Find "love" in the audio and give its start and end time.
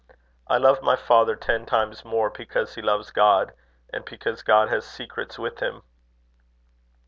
0.57-0.81